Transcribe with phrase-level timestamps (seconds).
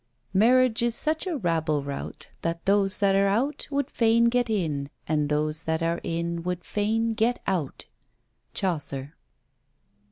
[0.33, 4.89] Marriage is such a rabble rout; That those that are out, would fain get in;
[5.07, 7.85] And those that are in, would fain get out.
[8.55, 9.13] CHAUCER.